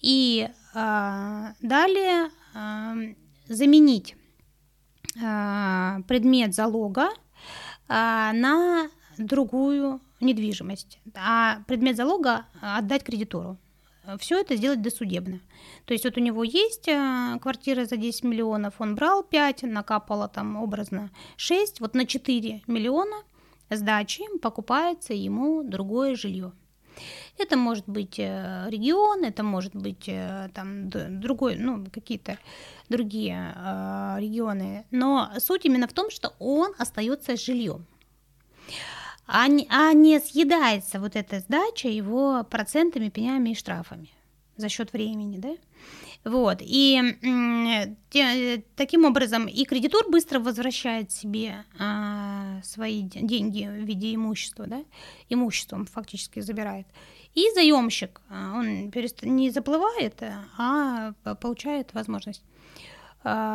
[0.00, 2.94] и а, далее а,
[3.48, 4.16] заменить
[5.22, 7.10] а, предмет залога
[7.90, 13.58] на другую недвижимость, а предмет залога отдать кредитору.
[14.18, 15.40] Все это сделать досудебно.
[15.84, 20.26] То есть вот у него есть а, квартира за 10 миллионов, он брал 5, накапало
[20.26, 23.16] там образно 6, вот на 4 миллиона
[23.68, 26.52] сдачи покупается ему другое жилье.
[27.38, 32.38] Это может быть э, регион, это может быть э, там другой, ну, какие-то
[32.90, 34.84] другие э, регионы.
[34.90, 37.86] Но суть именно в том, что он остается жильем.
[39.26, 44.10] А не, а не съедается вот эта сдача его процентами, пенями и штрафами
[44.56, 45.56] за счет времени, да?
[46.24, 46.58] Вот.
[46.60, 47.00] И
[48.10, 54.84] те, таким образом и кредитор быстро возвращает себе а, свои деньги в виде имущества, да,
[55.30, 56.86] имуществом фактически забирает.
[57.34, 58.90] И заемщик, а, он
[59.22, 60.22] не заплывает,
[60.58, 62.49] а получает возможность а,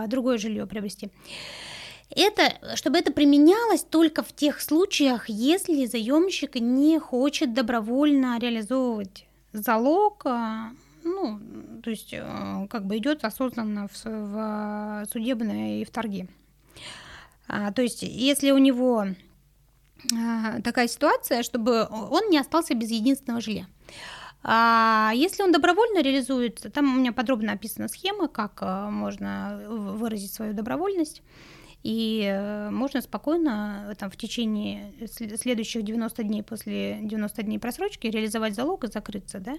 [0.08, 1.12] другое жилье приобрести.
[2.10, 10.26] Это, чтобы это применялось только в тех случаях, если заемщик не хочет добровольно реализовывать залог,
[10.26, 10.72] а,
[11.04, 11.40] ну,
[11.84, 16.28] то есть э, как бы идет осознанно в, в судебное и в торги.
[17.48, 19.06] А, то есть если у него
[20.14, 23.66] а, такая ситуация, чтобы он не остался без единственного жилья.
[24.48, 30.32] А если он добровольно реализуется, там у меня подробно описана схема, как э, можно выразить
[30.32, 31.24] свою добровольность.
[31.82, 38.54] И э, можно спокойно там, в течение следующих 90 дней после 90 дней просрочки реализовать
[38.54, 39.56] залог и закрыться, да,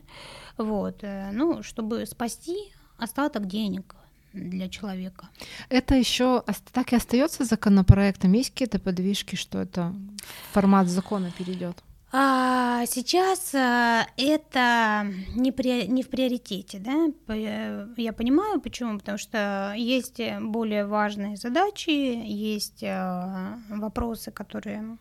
[0.56, 2.56] вот, э, ну, чтобы спасти
[2.96, 3.96] остаток денег
[4.32, 5.28] для человека.
[5.68, 8.32] Это еще так и остается законопроектом?
[8.34, 9.92] Есть какие-то подвижки, что это
[10.52, 11.76] формат закона перейдет?
[12.12, 17.08] А сейчас а, это не, при, не в приоритете, да?
[17.96, 24.98] Я понимаю, почему, потому что есть более важные задачи, есть а, вопросы, которые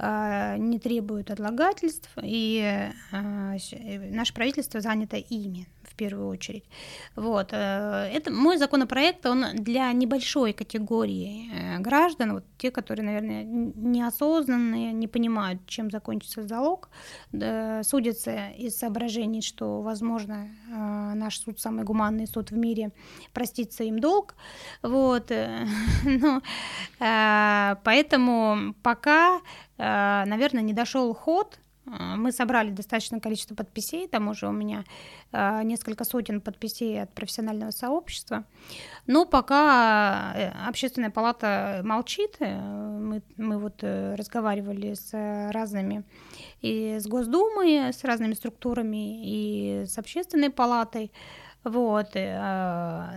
[0.00, 5.66] не требуют отлагательств, и наше правительство занято ими
[5.98, 6.64] первую очередь.
[7.16, 7.48] Вот.
[7.52, 14.92] Э, это мой законопроект, он для небольшой категории э, граждан, вот те, которые, наверное, неосознанные,
[14.92, 16.88] не понимают, чем закончится залог,
[17.82, 22.90] судятся из соображений, что, возможно, э, наш суд самый гуманный суд в мире,
[23.32, 24.34] простится им долг.
[24.82, 25.32] Вот.
[26.20, 26.42] Ну,
[26.98, 29.40] поэтому пока,
[29.78, 31.58] наверное, не дошел ход
[31.88, 34.84] мы собрали достаточное количество подписей, там уже у меня
[35.32, 38.44] а, несколько сотен подписей от профессионального сообщества.
[39.06, 45.10] Но пока э, общественная палата молчит, э, мы, мы вот э, разговаривали с
[45.52, 46.04] разными
[46.60, 51.10] и с Госдумой, с разными структурами, и с общественной палатой.
[51.68, 52.08] Вот.
[52.14, 53.12] А,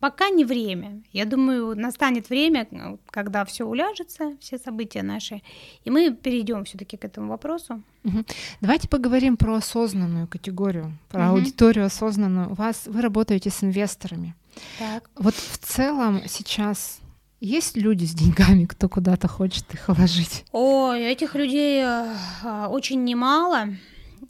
[0.00, 1.02] пока не время.
[1.12, 2.66] Я думаю, настанет время,
[3.10, 5.42] когда все уляжется, все события наши,
[5.84, 7.82] и мы перейдем все-таки к этому вопросу.
[8.04, 8.24] Угу.
[8.60, 11.38] Давайте поговорим про осознанную категорию, про угу.
[11.38, 12.50] аудиторию осознанную.
[12.50, 14.34] У вас вы работаете с инвесторами.
[14.78, 15.10] Так.
[15.16, 17.00] Вот в целом сейчас
[17.40, 20.44] есть люди с деньгами, кто куда-то хочет их вложить?
[20.52, 23.68] Ой, этих людей э, очень немало.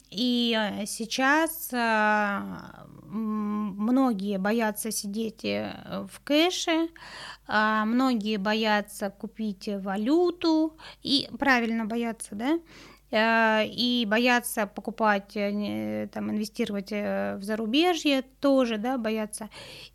[0.09, 2.41] И э, сейчас э,
[3.09, 6.89] многие боятся сидеть э, в кэше,
[7.47, 12.59] а многие боятся купить валюту, и правильно боятся, да,
[13.63, 19.49] и боятся покупать, там, инвестировать в зарубежье тоже, да, боятся.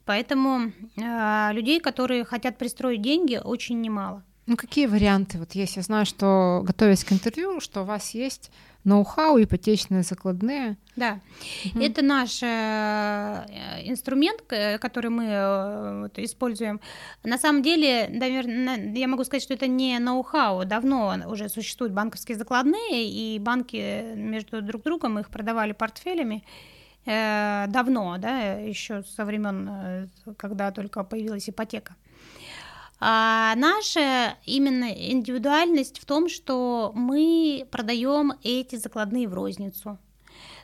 [0.07, 4.23] Поэтому людей, которые хотят пристроить деньги, очень немало.
[4.47, 5.77] Ну, какие варианты вот есть?
[5.77, 8.51] Я знаю, что, готовясь к интервью, что у вас есть
[8.85, 10.77] ноу-хау, ипотечные закладные.
[10.97, 11.21] Да,
[11.65, 11.83] угу.
[11.83, 12.47] это наш э,
[13.85, 16.81] инструмент, который мы э, используем.
[17.23, 20.65] На самом деле, наверное, я могу сказать, что это не ноу-хау.
[20.65, 26.45] Давно уже существуют банковские закладные, и банки между друг другом их продавали портфелями
[27.07, 31.97] э, давно, да, еще со времен, когда только появилась ипотека.
[33.05, 39.99] А наша именно индивидуальность в том, что мы продаем эти закладные в розницу.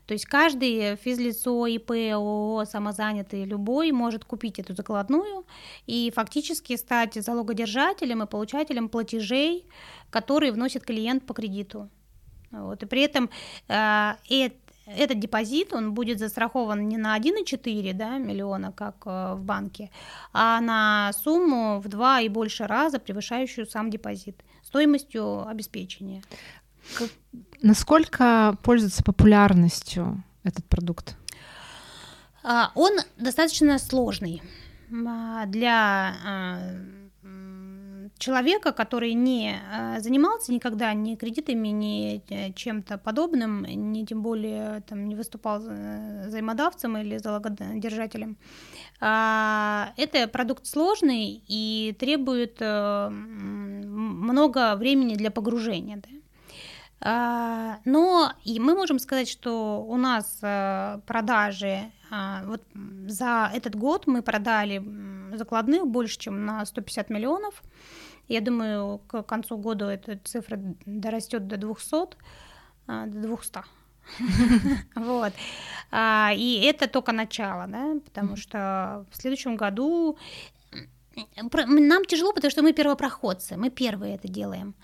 [0.07, 5.47] То есть каждый физлицо, ИП, ООО, самозанятый, любой может купить эту закладную
[5.87, 9.67] и фактически стать залогодержателем и получателем платежей,
[10.11, 11.91] которые вносит клиент по кредиту.
[12.53, 12.85] Вот.
[12.85, 13.31] И при этом
[13.67, 14.13] э,
[14.97, 19.91] этот депозит, он будет застрахован не на 1,4 да, миллиона, как э, в банке,
[20.33, 26.23] а на сумму в два и больше раза превышающую сам депозит стоимостью обеспечения.
[26.97, 27.11] Как,
[27.63, 31.17] насколько пользуется популярностью этот продукт?
[32.43, 34.43] А, он достаточно сложный
[35.07, 36.59] а, для а,
[38.19, 44.83] человека, который не э, занимался никогда ни кредитами, ни э, чем-то подобным, ни тем более
[44.83, 48.37] там, не выступал взаимодавцем или залогодержателем,
[49.01, 55.97] а, это продукт сложный и требует э, много времени для погружения.
[55.97, 56.09] Да?
[57.01, 60.39] А, но и мы можем сказать, что у нас
[61.07, 62.63] продажи а, вот
[63.07, 64.83] за этот год мы продали
[65.37, 67.63] закладных больше, чем на 150 миллионов.
[68.29, 72.17] Я думаю, к концу года эта цифра дорастет до 200,
[72.87, 73.61] а, до 200.
[74.95, 75.33] Вот.
[75.91, 80.19] А, и это только начало, да, потому что в следующем году
[81.37, 84.75] нам тяжело, потому что мы первопроходцы, мы первые это делаем.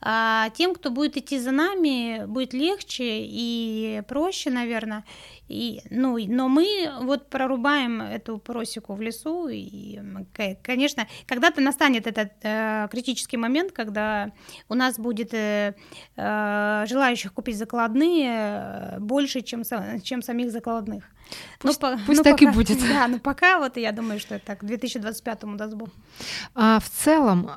[0.00, 5.04] А тем, кто будет идти за нами, будет легче и проще, наверное.
[5.48, 9.98] И, ну, но мы вот прорубаем эту просеку в лесу, и,
[10.62, 14.30] конечно, когда-то настанет этот э, критический момент, когда
[14.68, 15.74] у нас будет э,
[16.16, 19.62] э, желающих купить закладные э, больше, чем,
[20.02, 21.04] чем самих закладных.
[21.58, 22.80] Пусть, ну, пусть ну, так пока, и будет.
[22.80, 25.90] Да, но пока вот я думаю, что это так, к 2025 даст Бог.
[26.54, 27.50] А в целом,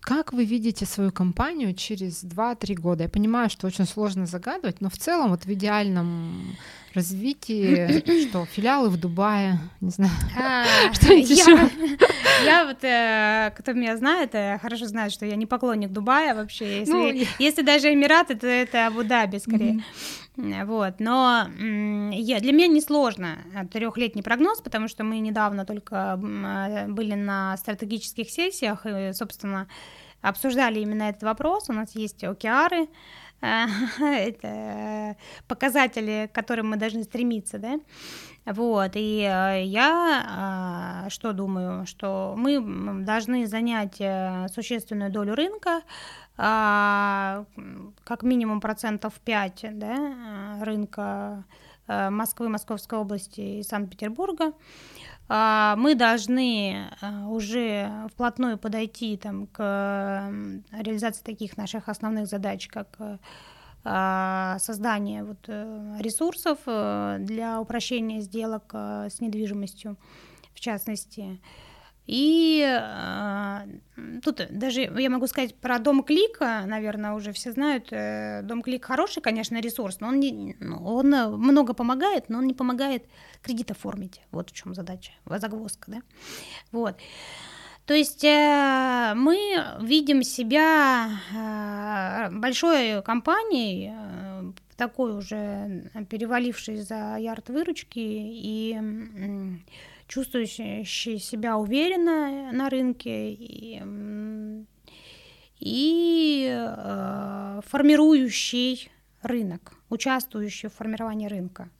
[0.00, 3.02] как вы видите свою компанию через 2-3 года?
[3.04, 6.56] Я понимаю, что очень сложно загадывать, но в целом вот в идеальном
[6.94, 10.64] развитии, что филиалы в Дубае, не знаю, а,
[10.94, 11.68] что еще?
[12.44, 16.80] Я вот, э, кто меня знает, э, хорошо знает, что я не поклонник Дубая вообще.
[16.80, 19.84] Если, ну, если даже Эмираты, то это Абу-Даби скорее.
[20.36, 23.38] Вот, но я, для меня не сложно
[23.70, 29.68] трехлетний прогноз, потому что мы недавно только были на стратегических сессиях и, собственно,
[30.22, 31.68] обсуждали именно этот вопрос.
[31.68, 32.88] У нас есть океары,
[34.00, 35.16] это
[35.48, 37.80] показатели, к которым мы должны стремиться, да.
[38.46, 45.82] Вот, и э, я а, что думаю, что мы должны занять э, существенную долю рынка,
[46.36, 47.44] а,
[48.04, 51.44] как минимум процентов 5 да, рынка
[51.86, 54.52] э, Москвы, Московской области и Санкт-Петербурга.
[55.32, 56.90] А, мы должны
[57.28, 60.28] уже вплотную подойти там, к
[60.72, 62.98] реализации таких наших основных задач, как
[63.82, 69.96] а, создание вот э, ресурсов э, для упрощения сделок э, с недвижимостью,
[70.52, 71.40] в частности.
[72.12, 72.66] И
[74.24, 77.88] тут даже я могу сказать про Дом Клика, наверное, уже все знают.
[78.48, 81.06] Дом Клик хороший, конечно, ресурс, но он, не, ну, он
[81.38, 83.04] много помогает, но он не помогает
[83.42, 84.22] кредит оформить.
[84.32, 86.02] Вот в чем задача, загвоздка, да.
[86.72, 86.96] Вот.
[87.86, 97.48] То есть э, мы видим себя э, большой компанией, э, такой уже перевалившей за ярд
[97.48, 98.78] выручки и
[100.10, 100.84] чувствующей
[101.20, 103.80] себя уверенно на рынке и,
[105.60, 108.90] и э, формирующий
[109.22, 111.70] рынок, участвующий в формировании рынка.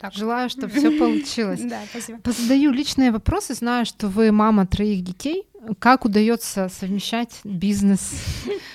[0.00, 0.12] Так.
[0.12, 1.60] Желаю, чтобы все получилось.
[1.64, 2.20] Да, спасибо.
[2.24, 3.54] Задаю личные вопросы.
[3.54, 5.44] Знаю, что вы мама троих детей.
[5.78, 8.12] Как удается совмещать бизнес,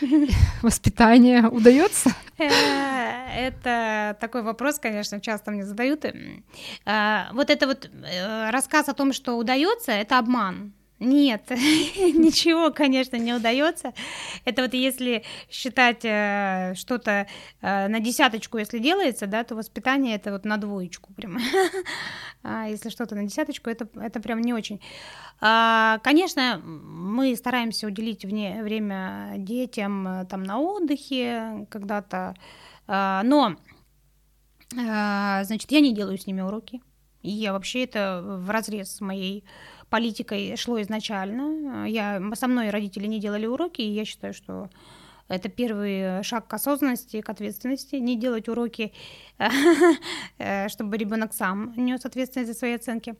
[0.61, 1.47] воспитание?
[1.47, 2.09] Удается?
[2.37, 2.47] Э,
[3.35, 6.05] это такой вопрос, конечно, часто мне задают.
[6.05, 10.73] Э, вот это вот э, рассказ о том, что удается, это обман.
[10.99, 13.93] Нет, ничего, конечно, не удается.
[14.43, 17.27] Это вот если считать э, что-то
[17.61, 21.37] э, на десяточку, если делается, да, то воспитание это вот на двоечку прям.
[22.43, 24.81] а если что-то на десяточку, это, это прям не очень.
[25.39, 32.35] А, конечно, мы стараемся уделить вне, время детям э, там на отдыхе когда-то,
[32.87, 33.55] а, но,
[34.77, 36.81] а, значит, я не делаю с ними уроки.
[37.21, 39.43] И я вообще это в разрез с моей
[39.89, 41.85] политикой шло изначально.
[41.87, 44.69] Я, со мной родители не делали уроки, и я считаю, что
[45.27, 47.95] это первый шаг к осознанности, к ответственности.
[47.95, 48.91] Не делать уроки,
[50.37, 53.15] э, чтобы ребенок сам нес ответственность за свои оценки.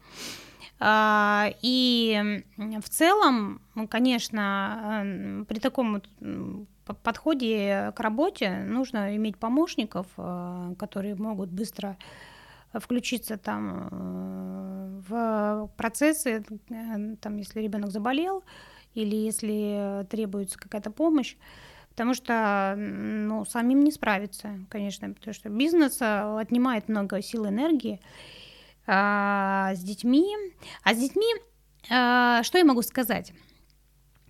[0.80, 6.02] А, и в целом, конечно, э, при таком
[7.04, 11.98] подходе к работе нужно иметь помощников, э, которые могут быстро
[12.74, 18.44] включиться там э, в процессы, э, там, если ребенок заболел
[18.94, 21.36] или если требуется какая-то помощь,
[21.90, 27.50] потому что ну, самим не справиться, конечно, потому что бизнес э, отнимает много сил и
[27.50, 28.00] энергии
[28.86, 30.36] а, с детьми.
[30.84, 31.28] А с детьми,
[31.90, 33.34] а, что я могу сказать?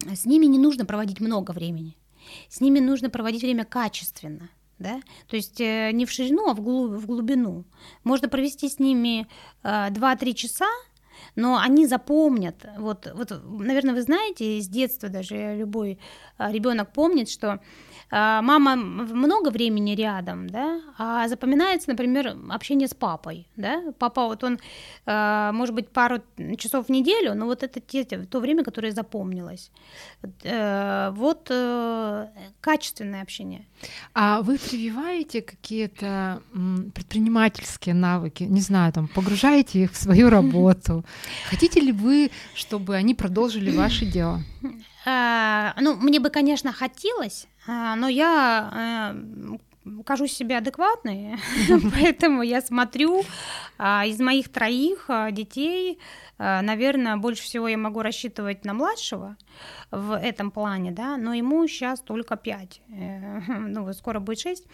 [0.05, 1.97] С ними не нужно проводить много времени,
[2.47, 4.49] с ними нужно проводить время качественно–
[4.79, 7.65] да, то есть э, не в ширину, а в, глуб, в глубину.
[8.03, 9.27] Можно провести с ними
[9.63, 10.69] э, 2-3 часа,
[11.35, 12.65] но они запомнят.
[12.77, 15.99] Вот, вот, наверное, вы знаете, с детства даже любой
[16.37, 17.59] э, ребенок помнит, что
[18.11, 24.59] мама много времени рядом, да, а запоминается, например, общение с папой, да, папа вот он,
[25.05, 26.21] а, может быть, пару
[26.57, 29.71] часов в неделю, но вот это те, то время, которое запомнилось.
[30.43, 32.27] Э, вот э,
[32.61, 33.65] качественное общение.
[34.13, 36.41] А вы прививаете какие-то
[36.93, 41.05] предпринимательские навыки, не знаю, там, погружаете их в свою работу?
[41.49, 44.41] Хотите ли вы, чтобы они продолжили ваше дело?
[45.05, 49.15] А, ну, мне бы, конечно, хотелось, а, но я
[50.05, 51.37] кажусь себе адекватной,
[51.93, 53.23] поэтому я смотрю
[53.77, 55.99] а, из моих троих детей,
[56.37, 59.35] наверное, больше всего я могу рассчитывать на младшего
[59.91, 64.65] в этом плане, да, но ему сейчас только пять, э, ну, скоро будет шесть,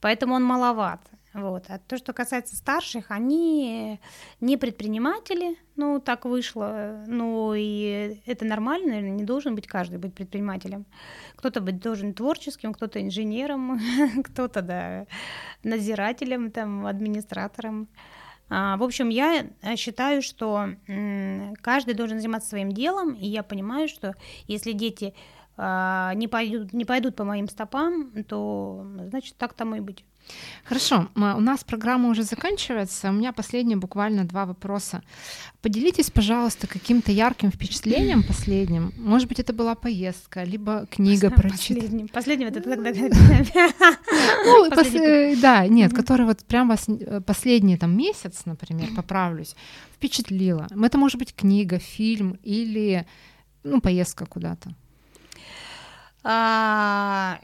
[0.00, 1.00] поэтому он маловат.
[1.36, 1.66] Вот.
[1.68, 4.00] А то, что касается старших, они
[4.40, 10.14] не предприниматели, ну, так вышло, ну, и это нормально, наверное, не должен быть каждый быть
[10.14, 10.86] предпринимателем.
[11.34, 13.78] Кто-то быть должен творческим, кто-то инженером,
[14.24, 15.06] кто-то, да,
[15.62, 17.88] надзирателем, там, администратором.
[18.48, 20.70] А, в общем, я считаю, что
[21.60, 24.14] каждый должен заниматься своим делом, и я понимаю, что
[24.46, 25.12] если дети
[25.58, 30.02] а, не пойдут, не пойдут по моим стопам, то значит так тому и быть.
[30.64, 33.10] Хорошо, у нас программа уже заканчивается.
[33.10, 35.02] У меня последние буквально два вопроса.
[35.62, 38.92] Поделитесь, пожалуйста, каким-то ярким впечатлением последним.
[38.96, 41.80] Может быть, это была поездка, либо книга прочитана.
[41.80, 42.08] Последним.
[42.08, 42.92] Последним это тогда...
[44.44, 49.54] Ну, да, нет, который вот прям вас э, последний там месяц, например, поправлюсь,
[49.94, 50.66] впечатлила.
[50.70, 53.06] Это может быть книга, фильм или
[53.62, 54.74] ну, поездка куда-то.
[56.28, 57.38] А,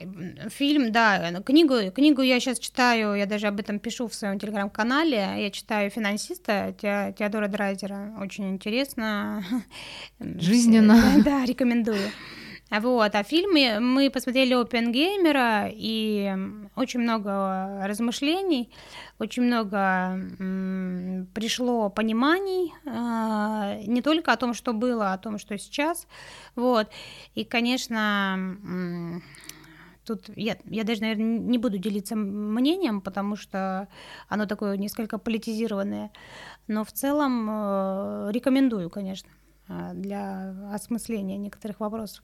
[0.48, 5.34] фильм, да, книгу, книгу я сейчас читаю, я даже об этом пишу в своем телеграм-канале.
[5.38, 8.12] Я читаю финансиста Те, Теодора Драйзера.
[8.20, 9.44] Очень интересно.
[10.18, 11.00] Жизненно.
[11.24, 12.10] Да, рекомендую.
[12.80, 16.34] Вот, а фильмы мы посмотрели Опенгеймера, и
[16.74, 18.72] очень много размышлений,
[19.18, 20.18] очень много
[21.34, 26.06] пришло пониманий, э, не только о том, что было, а о том, что сейчас.
[26.56, 26.88] Вот,
[27.34, 28.56] и, конечно,
[30.06, 33.86] тут я, я даже, наверное, не буду делиться мнением, потому что
[34.28, 36.10] оно такое несколько политизированное,
[36.68, 39.28] но в целом э, рекомендую, конечно.
[39.72, 42.22] А, для осмысления некоторых вопросов.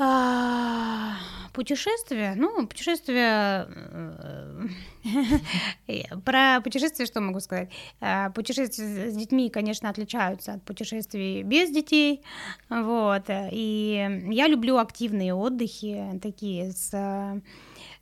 [0.00, 1.16] А,
[1.52, 4.66] путешествие, ну, путешествие, э,
[6.24, 7.70] про путешествие что могу сказать?
[8.00, 12.22] А, путешествия с детьми, конечно, отличаются от путешествий без детей,
[12.70, 17.42] вот, и я люблю активные отдыхи, такие с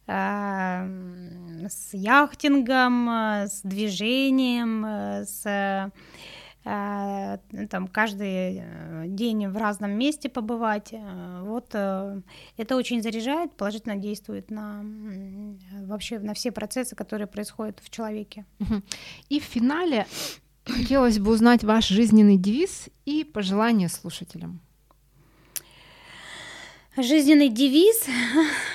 [0.09, 4.87] с яхтингом, с движением,
[5.27, 5.91] с
[6.67, 10.89] там каждый э, день в разном месте побывать.
[10.93, 14.85] Э, вот это очень заряжает, положительно действует на
[15.87, 18.45] вообще на все процессы, которые происходят в человеке.
[19.29, 20.07] И в финале
[20.65, 24.61] хотелось бы узнать ваш жизненный девиз и пожелания слушателям.
[26.97, 28.07] Жизненный девиз.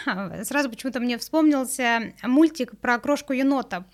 [0.47, 3.85] Сразу почему-то мне вспомнился мультик про крошку енота.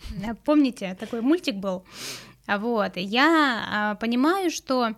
[0.43, 1.85] Помните, такой мультик был?
[2.47, 4.95] Вот, я а, понимаю, что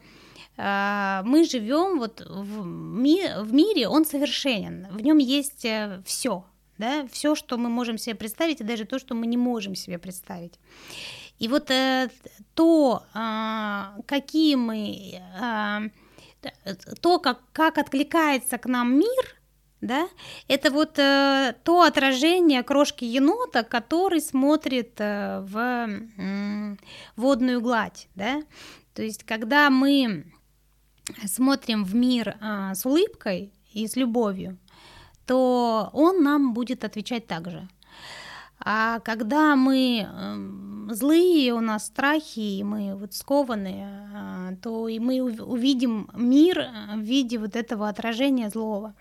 [0.58, 6.46] а, мы живем вот в, ми в мире, он совершенен, в нем есть э, все,
[6.78, 9.98] да, все, что мы можем себе представить, и даже то, что мы не можем себе
[9.98, 10.60] представить.
[11.40, 12.10] И вот э,
[12.54, 16.50] то, э, какие мы, э,
[17.02, 19.39] то, как, как откликается к нам мир,
[19.82, 20.08] да,
[20.48, 26.76] это вот э, то отражение крошки енота, который смотрит э, в э,
[27.16, 28.42] водную гладь, да,
[28.94, 30.26] то есть когда мы
[31.26, 34.58] смотрим в мир э, с улыбкой и с любовью,
[35.26, 37.68] то он нам будет отвечать так же.
[38.62, 45.00] А когда мы э, злые, у нас страхи, и мы вот скованы, э, то и
[45.00, 48.94] мы увидим мир в виде вот этого отражения злого.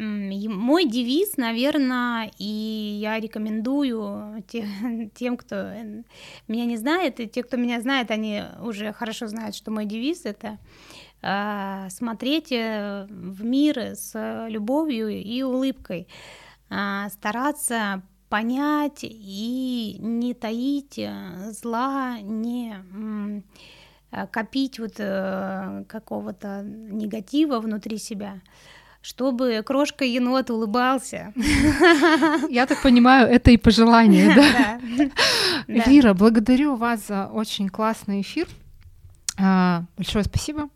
[0.00, 4.44] Мой девиз, наверное, и я рекомендую
[5.14, 6.04] тем, кто э,
[6.46, 10.24] меня не знает, и те, кто меня знает, они уже хорошо знают, что мой девиз
[10.24, 10.58] это
[11.20, 16.06] а, смотреть э, в мир с любовью и улыбкой,
[16.70, 23.42] а, стараться понять и не таить э, зла, не
[24.30, 28.40] копить вот какого-то негатива внутри себя
[29.00, 31.32] чтобы крошка енот улыбался.
[32.48, 34.80] Я так понимаю, это и пожелание, да?
[35.90, 38.48] Лира, благодарю вас за очень классный эфир.
[39.38, 40.68] А, большое спасибо.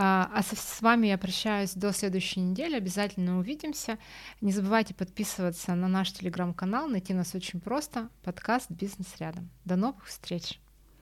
[0.00, 2.76] А, а с вами я прощаюсь до следующей недели.
[2.76, 3.98] Обязательно увидимся.
[4.40, 6.88] Не забывайте подписываться на наш телеграм-канал.
[6.88, 8.08] Найти нас очень просто.
[8.22, 9.50] Подкаст «Бизнес рядом».
[9.64, 10.60] До новых встреч!